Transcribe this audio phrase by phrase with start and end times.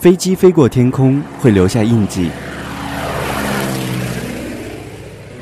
[0.00, 2.30] 飞机飞过天空会留下印记，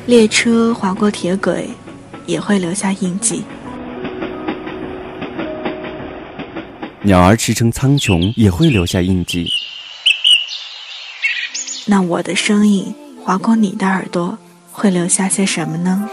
[0.05, 1.69] 列车划过铁轨
[2.25, 3.41] 也会留下印记，
[7.03, 9.47] 鸟儿驰骋苍穹也会留下印记。
[11.85, 14.37] 那我的声音划过你的耳朵，
[14.73, 16.09] 会留下些什么呢？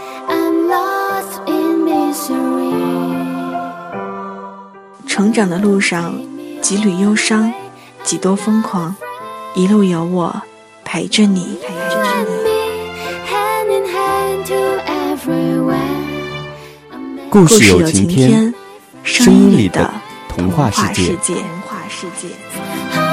[5.05, 6.17] 成长的路上，
[6.61, 7.51] 几缕忧伤，
[8.07, 8.95] 几多疯狂，
[9.53, 10.41] 一路有我
[10.85, 11.59] 陪着你。
[11.61, 12.47] 陪着你。
[17.29, 18.53] 故事有晴天，
[19.03, 19.93] 声音里的
[20.29, 21.17] 童话世界。
[22.95, 23.06] 我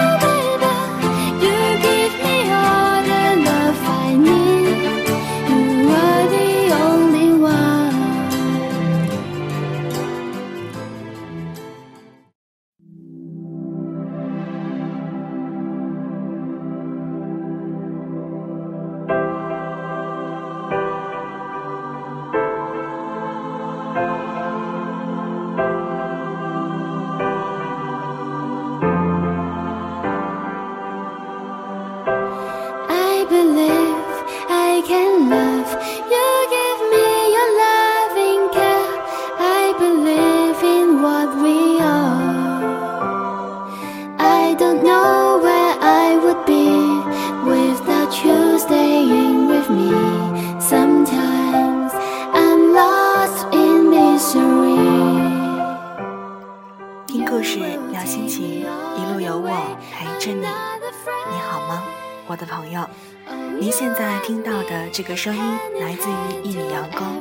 [64.97, 65.43] 这个声音
[65.81, 67.21] 来自于一米阳光，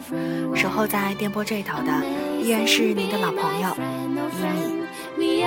[0.56, 1.92] 守候在电波这头的
[2.40, 5.44] 依然是您的老朋友一米。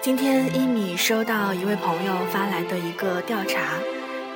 [0.00, 3.72] 今天一米收到一位朋友发来的一个调查。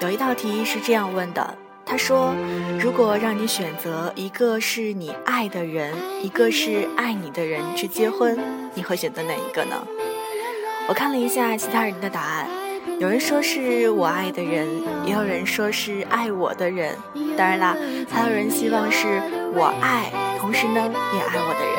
[0.01, 1.57] 有一道题是这样问的，
[1.87, 2.35] 他说
[2.81, 8.39] ：“如果让你选择一个是你爱的人，一个是爱你的人去结婚，
[8.75, 9.87] 你会选择哪一个呢？”
[10.89, 12.49] 我看了一下其他人的答案，
[12.99, 14.67] 有人说是我爱的人，
[15.07, 16.97] 也有人说是爱我的人，
[17.37, 17.77] 当然啦，
[18.11, 19.23] 还有人希望是
[19.55, 21.79] 我爱，同时呢也爱我的人。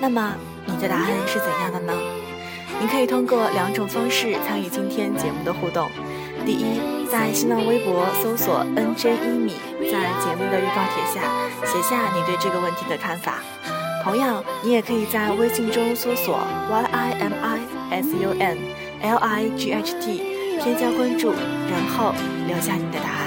[0.00, 0.34] 那么
[0.66, 1.92] 你的答案是怎样的呢？
[2.80, 5.90] 你可以通过两种方式参与今天节目的互动。
[6.44, 11.22] 第一，在新浪微博搜索 “nj 一米”，在节目的预告帖下
[11.64, 13.42] 写下你对这个问题的看法。
[14.02, 16.38] 同样，你也可以在微信中搜索
[16.70, 18.58] “y i m i s u n
[19.02, 21.32] l i g h t”，添加关注，
[21.70, 22.12] 然后
[22.46, 23.25] 留下你的答案。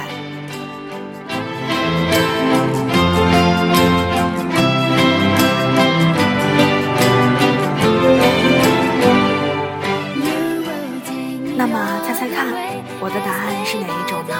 [13.09, 14.37] 我的答案是哪一种呢？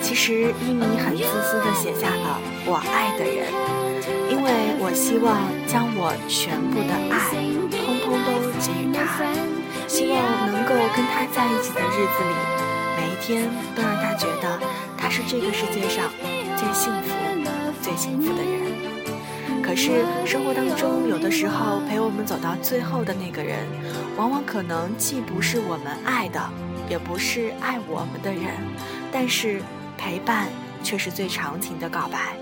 [0.00, 3.50] 其实一米很自私的写下了“我爱的人”，
[4.30, 7.34] 因为我希望将我全部的爱
[7.74, 8.30] 通通都
[8.62, 9.26] 给予他，
[9.88, 10.22] 希望
[10.54, 12.38] 能够跟他在一起的日子里，
[12.94, 14.60] 每一天都让他觉得
[14.96, 16.06] 他是这个世界上
[16.54, 17.10] 最幸福、
[17.82, 18.70] 最幸福的人。
[19.60, 23.66] 可是生活当中，有的时候陪我们走到最后的那个人，
[24.16, 26.40] 往往可能既不是我们爱的。
[26.88, 28.54] 也不是爱我们的人，
[29.12, 29.60] 但是
[29.96, 30.48] 陪伴
[30.82, 32.36] 却是最长情的告白。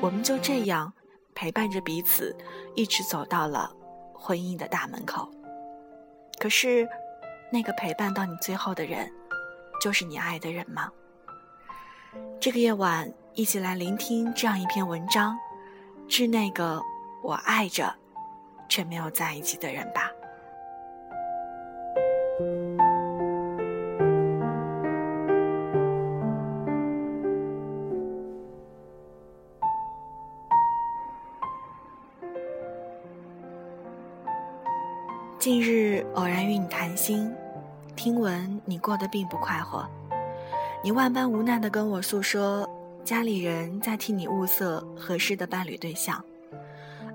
[0.00, 0.92] 我们就这样
[1.34, 2.36] 陪伴着彼此，
[2.74, 3.70] 一直走到了
[4.14, 5.30] 婚姻的大门口。
[6.38, 6.88] 可是，
[7.52, 9.08] 那个陪伴到你最后的人，
[9.80, 10.90] 就是你爱的人吗？
[12.40, 15.38] 这个夜晚，一起来聆听这样一篇文章，
[16.08, 16.82] 致那个
[17.22, 17.94] 我爱着
[18.68, 20.10] 却没有在一起的人吧。
[36.14, 37.32] 偶然与你谈心，
[37.96, 39.88] 听闻你过得并不快活，
[40.84, 42.68] 你万般无奈地跟我诉说
[43.02, 46.22] 家里人在替你物色合适的伴侣对象，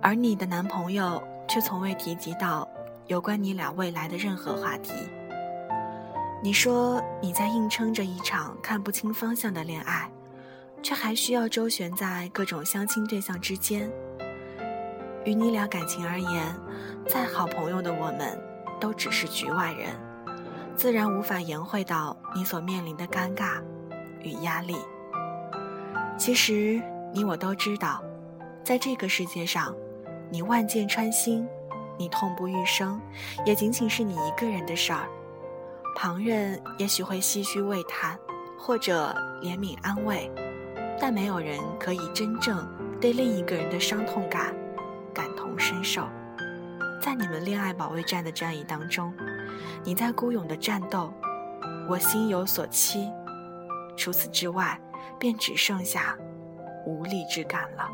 [0.01, 2.67] 而你的男朋友却从未提及到
[3.05, 4.93] 有关你俩未来的任何话题。
[6.41, 10.09] 你说你在硬撑着一场看不清方向的恋爱，
[10.81, 13.91] 却还需要周旋在各种相亲对象之间。
[15.23, 16.55] 与你俩感情而言，
[17.07, 18.39] 再好朋友的我们，
[18.79, 19.89] 都只是局外人。
[20.75, 23.61] 自然无法言会到你所面临的尴尬
[24.21, 24.75] 与压力。
[26.17, 26.81] 其实
[27.13, 28.03] 你我都知道，
[28.63, 29.75] 在这个世界上，
[30.29, 31.47] 你万箭穿心，
[31.97, 33.01] 你痛不欲生，
[33.45, 35.07] 也仅仅是你一个人的事儿。
[35.95, 38.19] 旁人也许会唏嘘慰叹，
[38.55, 40.31] 或者怜悯安慰，
[40.99, 42.67] 但没有人可以真正
[43.01, 44.55] 对另一个人的伤痛感
[45.11, 46.07] 感同身受。
[46.99, 49.13] 在你们恋爱保卫战的战役当中，
[49.83, 51.13] 你在孤勇的战斗，
[51.87, 53.11] 我心有所期。
[53.95, 54.79] 除此之外，
[55.17, 56.17] 便只剩下
[56.85, 57.89] 无力之感了。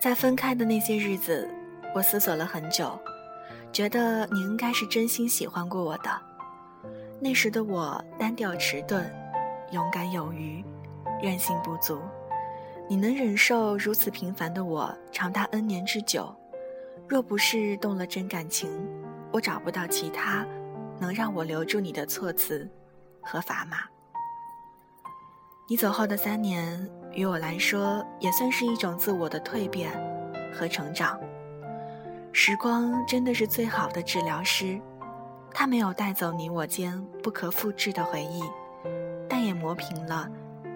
[0.00, 1.48] 在分开的那些日子，
[1.94, 2.98] 我思索了很久，
[3.72, 6.33] 觉得你应该是真心喜欢过我的。
[7.24, 9.10] 那时的我单调迟钝，
[9.70, 10.62] 勇敢有余，
[11.22, 12.02] 任性不足。
[12.86, 16.36] 你能忍受如此平凡的我长达 N 年之久？
[17.08, 18.86] 若不是动了真感情，
[19.32, 20.46] 我找不到其他
[21.00, 22.70] 能让我留住你的措辞
[23.22, 23.78] 和砝码。
[25.66, 29.90] 你走后的三年，于我来说也算是一种自我的蜕变
[30.52, 31.18] 和成长。
[32.32, 34.78] 时光真的是最好的治疗师，
[35.56, 38.42] 它没有带走你我间不可复制的回忆，
[39.28, 40.28] 但也磨平了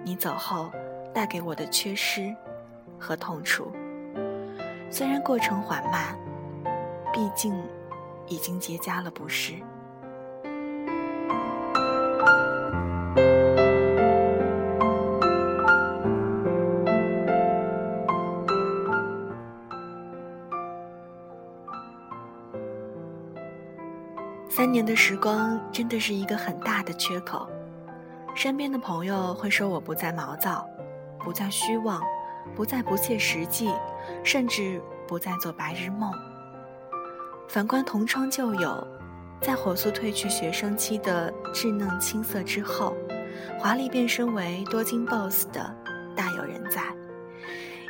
[0.05, 0.71] 你走后
[1.13, 2.35] 带给我的缺失
[2.97, 3.73] 和痛楚。
[4.89, 6.17] 虽然过程缓慢，
[7.13, 7.61] 毕竟
[8.29, 9.55] 已经结痂了，不是？
[24.59, 27.49] 三年的时光真的是一个很大的缺口，
[28.35, 30.69] 身边的朋友会说我不再毛躁，
[31.21, 32.03] 不再虚妄，
[32.57, 33.71] 不再不切实际，
[34.25, 36.13] 甚至不再做白日梦。
[37.47, 38.85] 反观同窗旧友，
[39.41, 42.97] 在火速褪去学生期的稚嫩青涩之后，
[43.61, 45.73] 华丽变身为多金 boss 的
[46.17, 46.83] 大有人在。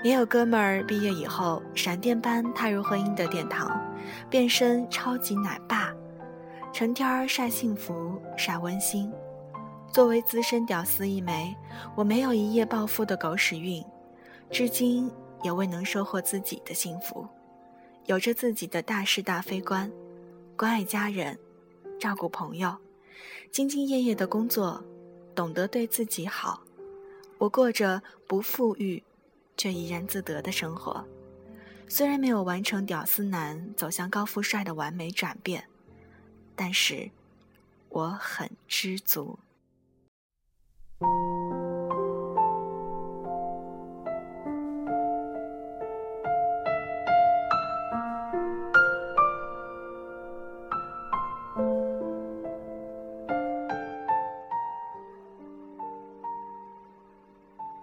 [0.04, 3.74] 也有哥们儿毕业以后闪电般踏入婚姻的殿堂，
[4.28, 5.77] 变身超级奶爸。
[6.72, 9.12] 成天儿晒幸福晒温馨，
[9.92, 11.56] 作为资深屌丝一枚，
[11.96, 13.84] 我没有一夜暴富的狗屎运，
[14.50, 15.10] 至今
[15.42, 17.26] 也未能收获自己的幸福。
[18.04, 19.90] 有着自己的大是大非观，
[20.56, 21.36] 关爱家人，
[21.98, 22.76] 照顾朋友，
[23.52, 24.82] 兢兢业业的工作，
[25.34, 26.62] 懂得对自己好。
[27.38, 29.02] 我过着不富裕，
[29.56, 31.04] 却怡然自得的生活。
[31.88, 35.64] 虽然没有完成屌丝男走向高富帅的完美转变。
[36.60, 37.08] 但是，
[37.88, 39.38] 我很知足。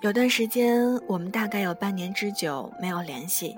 [0.02, 3.56] 有段时间，我们大概有半年之久没有联系。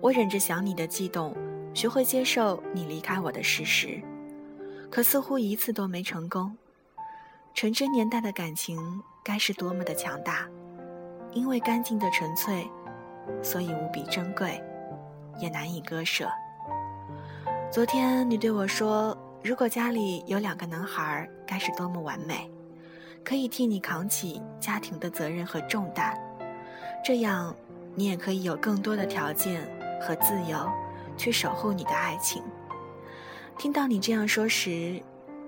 [0.00, 1.34] 我忍着想你的悸动，
[1.72, 4.02] 学会接受你离开我的事实。
[4.90, 6.56] 可似乎一次都没成功。
[7.54, 10.48] 纯真年代的感情该是多么的强大，
[11.32, 12.68] 因为干净的纯粹，
[13.42, 14.62] 所以无比珍贵，
[15.38, 16.28] 也难以割舍。
[17.70, 22.50] 昨天你对我说，如果家里有两个男孩，该是多么完美，
[23.24, 26.18] 可以替你扛起家庭的责任和重担，
[27.04, 27.54] 这样
[27.94, 29.68] 你也可以有更多的条件
[30.00, 30.68] 和自由，
[31.16, 32.42] 去守护你的爱情。
[33.60, 34.98] 听到你这样说时，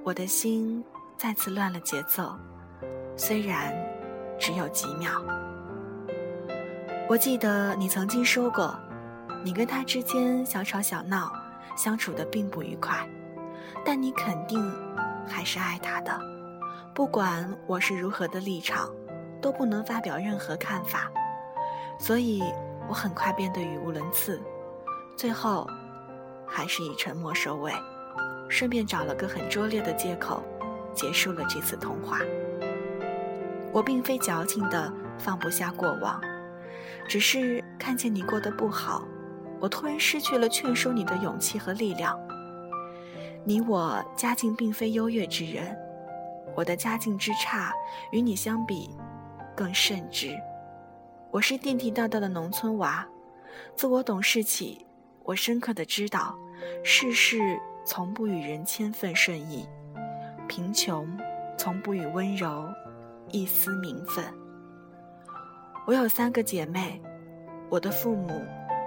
[0.04, 0.84] 我的心
[1.16, 2.36] 再次乱了节奏，
[3.16, 3.74] 虽然
[4.38, 5.10] 只有几秒。
[7.08, 8.78] 我记得你曾经说过，
[9.42, 11.32] 你跟他之间小吵小闹，
[11.74, 13.08] 相处的并不愉快，
[13.82, 14.60] 但你肯定
[15.26, 16.20] 还是爱他的。
[16.92, 18.90] 不管我是如何的立场，
[19.40, 21.10] 都不能发表任何看法，
[21.98, 22.44] 所以
[22.90, 24.38] 我很快变得语无伦次，
[25.16, 25.66] 最后
[26.46, 27.72] 还是以沉默收尾。
[28.52, 30.42] 顺便找了个很拙劣的借口，
[30.94, 32.18] 结束了这次通话。
[33.72, 36.20] 我并非矫情的放不下过往，
[37.08, 39.08] 只是看见你过得不好，
[39.58, 42.14] 我突然失去了劝说你的勇气和力量。
[43.42, 45.74] 你我家境并非优越之人，
[46.54, 47.72] 我的家境之差
[48.10, 48.94] 与你相比，
[49.56, 50.28] 更甚之。
[51.30, 53.08] 我是地地道道的农村娃，
[53.74, 54.86] 自我懂事起，
[55.22, 56.36] 我深刻的知道
[56.84, 57.58] 世事。
[57.84, 59.68] 从不与人千分顺意，
[60.48, 61.08] 贫穷
[61.58, 62.68] 从不与温柔
[63.30, 64.24] 一丝名分。
[65.86, 67.00] 我有三个姐妹，
[67.68, 68.40] 我的父母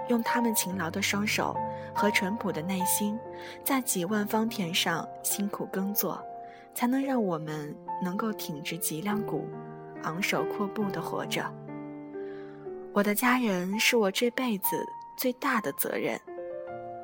[0.08, 1.54] 用他们勤劳的双手
[1.94, 3.18] 和淳朴的内心，
[3.62, 6.22] 在几万方田上辛苦耕作，
[6.74, 9.46] 才能让我们能够挺直脊梁骨，
[10.04, 11.44] 昂首阔步地活着。
[12.94, 14.86] 我的家人是我这辈子
[15.18, 16.18] 最大的责任，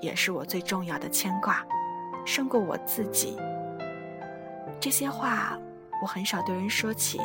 [0.00, 1.62] 也是我最重要的牵挂，
[2.24, 3.36] 胜过我自己。
[4.80, 5.58] 这些话
[6.02, 7.20] 我很少对人说起，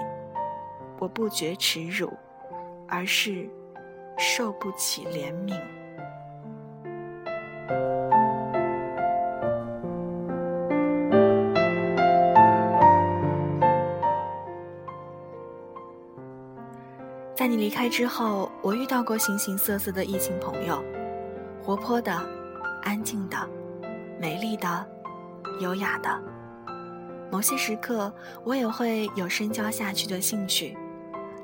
[0.99, 2.11] 我不觉耻辱，
[2.87, 3.49] 而是
[4.17, 5.59] 受不起怜悯。
[17.35, 20.83] 在你离开之后，我遇到过形形色色的异性朋友，
[21.63, 22.11] 活泼的、
[22.81, 23.37] 安静的、
[24.19, 24.85] 美丽的、
[25.59, 26.09] 优雅的。
[27.31, 28.11] 某些时刻，
[28.43, 30.77] 我也会有深交下去的兴趣，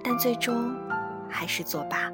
[0.03, 0.75] 但最终
[1.29, 2.11] 还是作罢。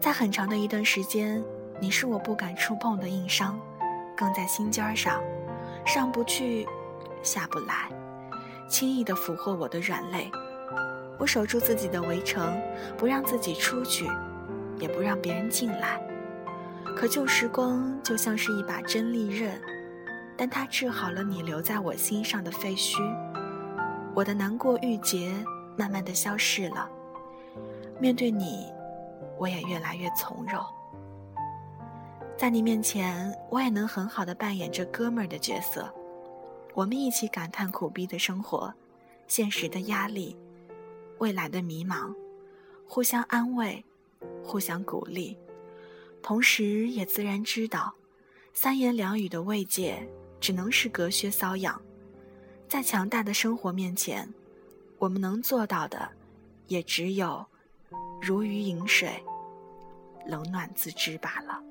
[0.00, 1.42] 在很长的一段时间，
[1.78, 3.58] 你是我不敢触碰的硬伤，
[4.16, 5.22] 更在心尖上，
[5.86, 6.66] 上不去，
[7.22, 7.88] 下不来，
[8.68, 10.30] 轻易地俘获我的软肋。
[11.18, 12.60] 我守住自己的围城，
[12.98, 14.10] 不让自己出去，
[14.78, 16.00] 也不让别人进来。
[16.96, 19.60] 可旧时光就像是一把真利刃。
[20.36, 22.98] 但它治好了你留在我心上的废墟，
[24.14, 25.34] 我的难过郁结
[25.76, 26.88] 慢慢的消逝了。
[28.00, 28.66] 面对你，
[29.38, 30.64] 我也越来越从容。
[32.38, 35.92] 在你面前，我也能很好的扮演着哥们儿的角色。
[36.72, 38.72] 我们一起感叹苦逼的生活，
[39.26, 40.34] 现实的压力，
[41.18, 42.14] 未来的迷茫，
[42.88, 43.84] 互相安慰，
[44.42, 45.36] 互相鼓励，
[46.22, 47.94] 同时也自然知道，
[48.54, 50.08] 三言两语的慰藉。
[50.40, 51.78] 只能是隔靴搔痒，
[52.66, 54.26] 在强大的生活面前，
[54.96, 56.08] 我们能做到的，
[56.66, 57.44] 也只有
[58.22, 59.22] 如鱼饮水，
[60.26, 61.62] 冷暖自知罢了。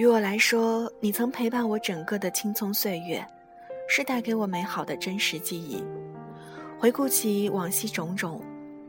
[0.00, 3.22] 于我来说，你曾陪伴我整个的青葱岁月。
[3.86, 5.84] 是带给我美好的真实记忆。
[6.78, 8.40] 回顾起往昔种种，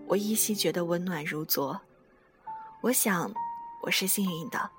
[0.07, 1.77] 我依稀觉得温暖如昨。
[2.79, 3.29] 我想，
[3.81, 4.69] 我是幸运的，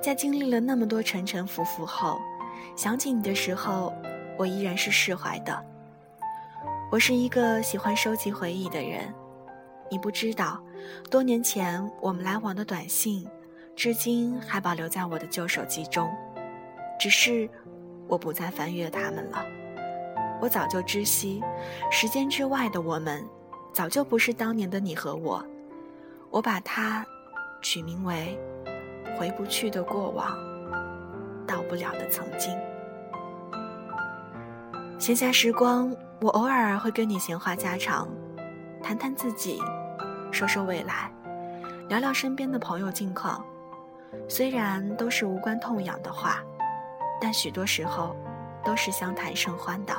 [0.00, 2.20] 在经历了那么多沉沉浮浮后，
[2.76, 3.92] 想起你的时候，
[4.38, 5.60] 我依然是释怀的。
[6.92, 9.12] 我是一个喜欢收集回忆的人，
[9.90, 10.62] 你不知道，
[11.10, 13.28] 多年前我们来往的短信，
[13.78, 16.10] 至今还保留在我的旧手机中，
[16.98, 17.48] 只是。
[18.08, 19.44] 我不再翻阅它们了，
[20.40, 21.42] 我早就知悉，
[21.90, 23.22] 时间之外的我们，
[23.70, 25.44] 早就不是当年的你和我。
[26.30, 27.04] 我把它
[27.60, 28.38] 取名为
[29.18, 30.34] “回不去的过往，
[31.46, 32.56] 到不了的曾经”。
[34.98, 38.08] 闲暇时光，我偶尔会跟你闲话家常，
[38.82, 39.60] 谈谈自己，
[40.32, 41.12] 说说未来，
[41.90, 43.44] 聊聊身边的朋友近况，
[44.28, 46.42] 虽然都是无关痛痒的话。
[47.20, 48.14] 但许多时候，
[48.64, 49.92] 都是相谈甚欢的。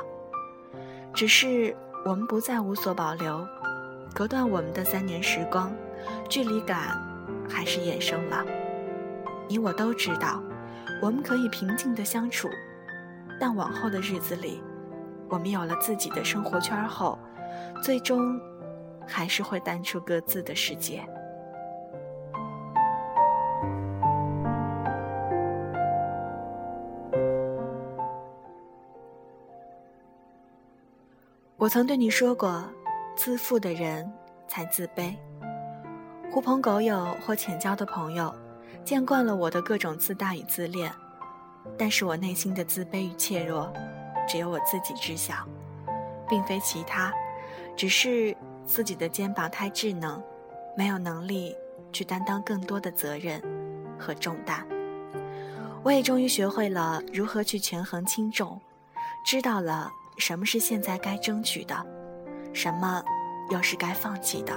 [1.12, 3.46] 只是我们不再无所保留，
[4.14, 5.70] 隔断我们的三年时光，
[6.30, 6.98] 距离感
[7.46, 8.42] 还是衍生了。
[9.48, 10.42] 你我都知道，
[11.02, 12.48] 我们可以平静的相处，
[13.38, 14.62] 但往后的日子里，
[15.28, 17.18] 我们有了自己的生活圈后，
[17.82, 18.40] 最终
[19.06, 21.06] 还是会淡出各自的世界。
[31.70, 32.64] 曾对你说过，
[33.14, 34.12] 自负的人
[34.48, 35.14] 才自卑。
[36.28, 38.34] 狐朋狗友或浅交的朋友，
[38.84, 40.92] 见惯了我的各种自大与自恋，
[41.78, 43.72] 但是我内心的自卑与怯弱，
[44.26, 45.46] 只有我自己知晓，
[46.28, 47.14] 并非其他，
[47.76, 48.36] 只是
[48.66, 50.20] 自己的肩膀太稚嫩，
[50.76, 51.54] 没有能力
[51.92, 53.40] 去担当更多的责任
[53.96, 54.66] 和重担。
[55.84, 58.60] 我也终于学会了如何去权衡轻重，
[59.24, 59.88] 知道了。
[60.20, 61.74] 什么是现在该争取的，
[62.52, 63.02] 什么
[63.50, 64.52] 又是该放弃的？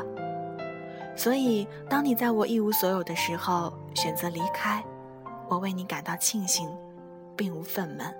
[1.15, 4.83] 所以，当你在我一无所有的时候选择离开，
[5.47, 6.69] 我为你感到庆幸，
[7.35, 8.13] 并无愤懑。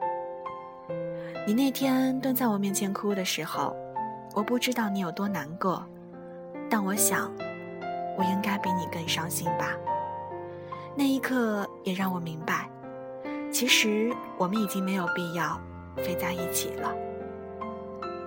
[1.46, 3.76] 你那天蹲在我面前哭的时候，
[4.34, 5.84] 我不知道你有多难过，
[6.70, 7.30] 但我想，
[8.18, 9.76] 我应该比你更伤心吧。
[10.96, 12.70] 那一刻也让我明白，
[13.52, 15.60] 其实我们已经没有必要
[15.98, 16.94] 飞在一起了。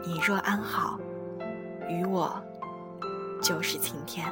[0.07, 1.01] 你若安好
[1.89, 2.33] 与我
[3.43, 4.25] 就是晴天。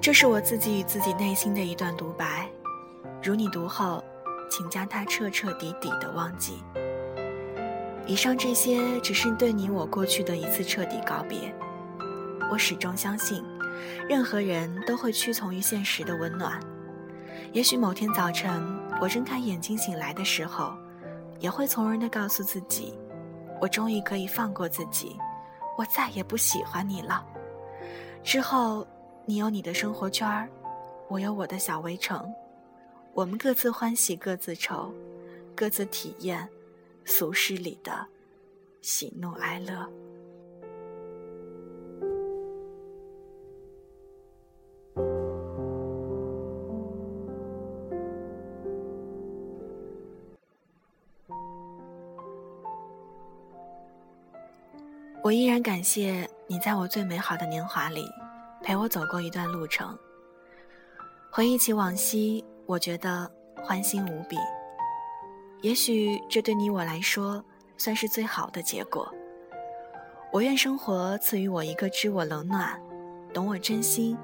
[0.00, 2.48] 这是我自己与自己内心的一段独白
[3.20, 4.02] 如你读后
[4.48, 6.62] 请将它彻彻底底的忘记。
[8.06, 11.52] 以上这些只是对你我过去的一次彻底告别。
[12.50, 13.44] 我始终相信，
[14.08, 16.60] 任何人都会屈从于现实的温暖。
[17.52, 18.62] 也许某天早晨，
[19.00, 20.74] 我睁开眼睛醒来的时候，
[21.38, 22.98] 也会从容的告诉自己，
[23.60, 25.16] 我终于可以放过自己，
[25.76, 27.24] 我再也不喜欢你了。
[28.22, 28.86] 之后。
[29.28, 30.48] 你有你的生活圈儿，
[31.08, 32.32] 我有我的小围城，
[33.12, 34.94] 我们各自欢喜各自愁，
[35.52, 36.48] 各自体验
[37.04, 38.06] 俗世里的
[38.82, 39.84] 喜怒哀乐。
[55.26, 58.08] 我依然感谢你在我最美好的年华里。
[58.62, 59.98] 陪我走过一段路程，
[61.32, 64.36] 回忆起往昔，我觉得欢欣无比。
[65.62, 67.44] 也许这对你我来说
[67.76, 69.12] 算是最好的结果。
[70.32, 72.80] 我愿生活赐予我一个知我冷暖、
[73.34, 74.16] 懂我真心、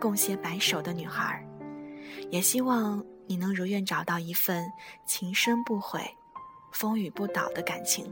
[0.00, 1.46] 共携白首的女孩，
[2.30, 4.64] 也希望你能如愿找到一份
[5.04, 6.00] 情深不悔、
[6.72, 8.10] 风雨不倒的感情，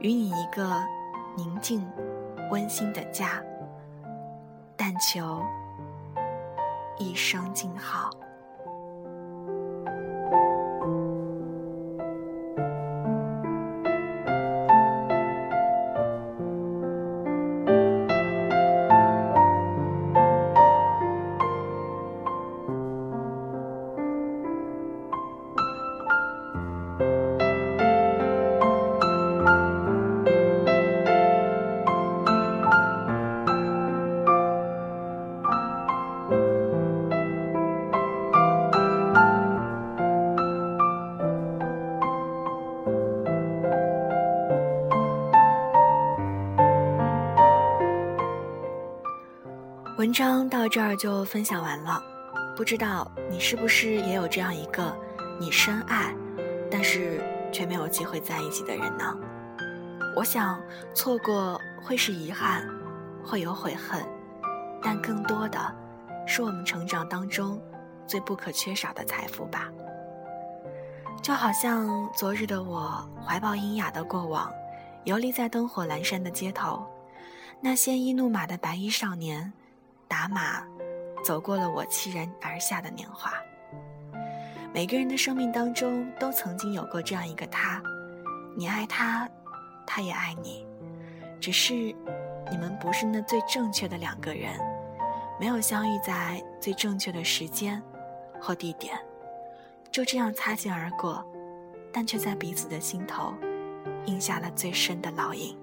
[0.00, 0.82] 与你一个
[1.40, 1.82] 宁静、
[2.50, 3.42] 温馨的家。
[4.76, 5.42] 但求
[6.98, 8.10] 一生静好。
[50.10, 52.02] 文章到这儿就分享完了，
[52.56, 54.92] 不知道你是不是也有这样一个
[55.38, 56.12] 你深爱，
[56.68, 59.16] 但是却没有机会在一起的人呢？
[60.16, 60.60] 我想
[60.92, 62.68] 错过会是遗憾，
[63.24, 64.04] 会有悔恨，
[64.82, 65.72] 但更多的
[66.26, 67.62] 是我们成长当中
[68.04, 69.68] 最不可缺少的财富吧。
[71.22, 74.50] 就好像昨日的我怀抱英雅的过往，
[75.04, 76.84] 游离在灯火阑珊的街头，
[77.60, 79.52] 那鲜衣怒马的白衣少年。
[80.10, 80.66] 打马，
[81.24, 83.32] 走过了我凄然而下的年华。
[84.74, 87.80] 每个人的生命当中都曾经有过这样一个他，
[88.56, 89.28] 你爱他，
[89.86, 90.66] 他也爱你，
[91.40, 91.74] 只是
[92.50, 94.58] 你们不是那最正确的两个人，
[95.38, 97.80] 没有相遇在最正确的时间
[98.40, 98.98] 或地点，
[99.92, 101.24] 就这样擦肩而过，
[101.92, 103.32] 但却在彼此的心头
[104.06, 105.56] 印下了最深的烙印。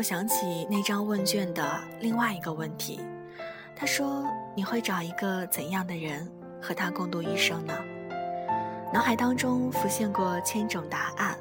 [0.00, 3.02] 我想起那张问卷的另外一个问题，
[3.76, 4.24] 他说
[4.56, 6.26] ：“你会找一个怎样的人
[6.58, 7.74] 和他共度一生呢？”
[8.94, 11.36] 脑海当中浮现过千种答案：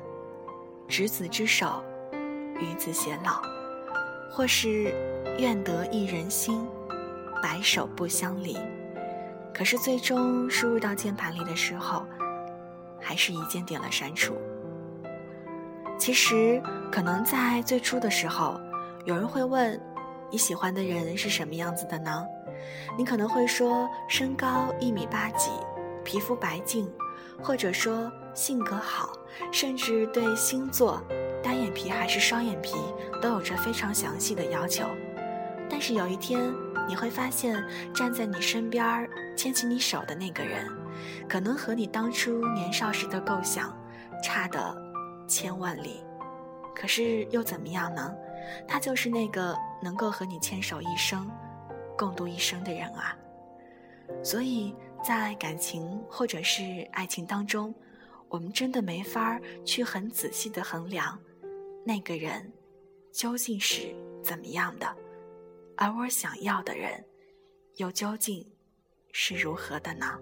[0.89, 1.81] 执子之手，
[2.59, 3.41] 与子偕老，
[4.29, 4.93] 或是
[5.37, 6.67] 愿得一人心，
[7.41, 8.57] 白首不相离。
[9.53, 12.05] 可是最终输入到键盘里的时候，
[12.99, 14.35] 还是一键点了删除。
[15.99, 18.59] 其实，可能在最初的时候，
[19.05, 19.79] 有人会问：
[20.31, 22.25] 你喜欢的人是什么样子的呢？
[22.97, 25.51] 你可能会说身高一米八几，
[26.03, 26.89] 皮肤白净，
[27.43, 29.11] 或者说性格好，
[29.51, 31.03] 甚至对星座、
[31.43, 32.75] 单眼皮还是双眼皮
[33.21, 34.85] 都有着非常详细的要求。
[35.69, 36.39] 但是有一天，
[36.87, 37.61] 你会发现，
[37.93, 40.65] 站在你身边牵起你手的那个人，
[41.27, 43.77] 可能和你当初年少时的构想
[44.23, 44.88] 差的。
[45.29, 46.03] 千万里，
[46.75, 48.13] 可是又怎么样呢？
[48.67, 51.29] 他就是那个能够和你牵手一生、
[51.97, 53.15] 共度一生的人啊。
[54.23, 57.73] 所以在感情或者是爱情当中，
[58.27, 61.17] 我们真的没法去很仔细的衡量
[61.85, 62.51] 那个人
[63.11, 64.87] 究竟是怎么样的，
[65.77, 67.05] 而我想要的人
[67.75, 68.45] 又究竟
[69.11, 70.19] 是如何的呢？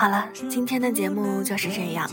[0.00, 2.10] 好了，今天的节目就是这样。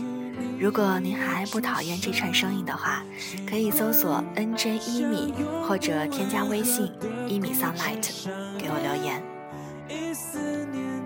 [0.60, 3.02] 如果您还不讨厌这串声音的话，
[3.48, 5.32] 可以搜索 NJ 一米
[5.66, 6.92] 或者添加微信
[7.26, 8.26] 一米 sunlight
[8.58, 9.22] 给我留言。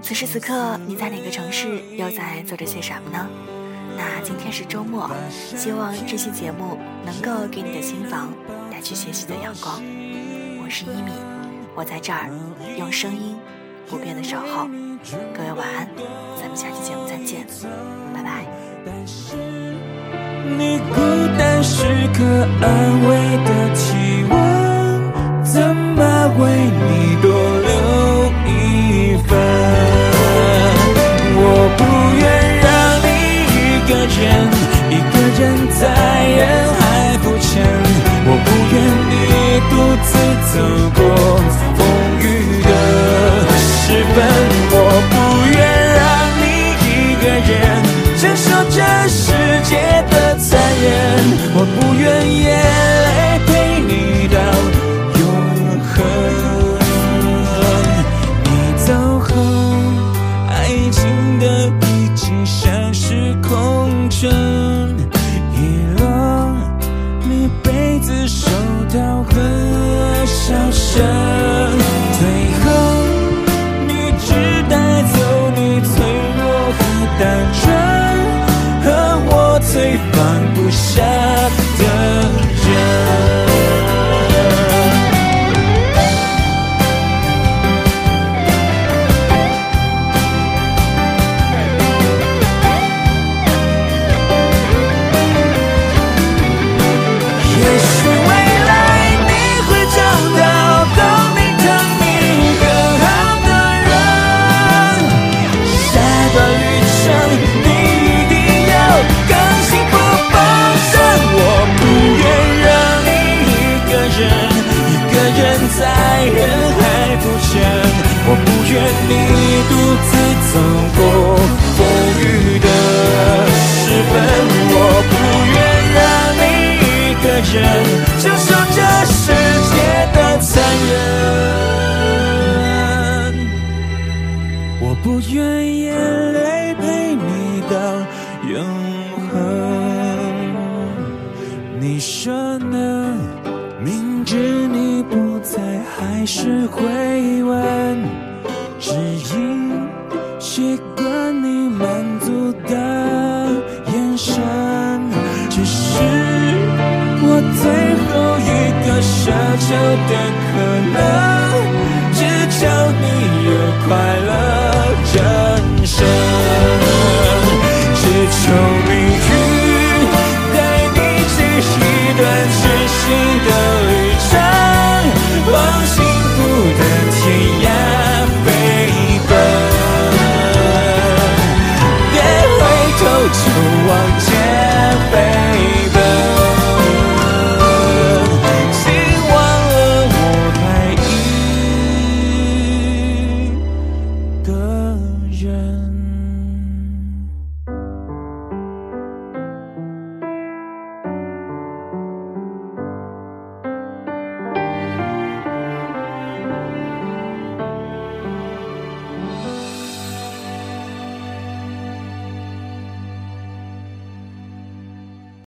[0.02, 3.28] 此时此刻你在哪个城市，又在做着些什么呢？
[3.96, 8.34] 那今天是周末，希望这期节目能够给你的心房
[8.72, 9.80] 带去些许的阳光。
[10.60, 11.12] 我是一米，
[11.76, 12.28] 我在这儿
[12.76, 13.36] 用声音
[13.88, 14.66] 不变的守候。
[15.10, 15.88] 各位晚安，
[16.40, 17.44] 咱们下期节目再见，
[18.14, 18.46] 拜拜。
[18.86, 19.34] 但是
[20.56, 21.00] 你孤
[21.36, 21.82] 单时
[22.14, 22.24] 刻
[22.60, 24.32] 安慰的体温，
[25.42, 26.42] 怎么为
[26.86, 27.28] 你多
[27.60, 27.72] 留
[28.46, 29.91] 一份？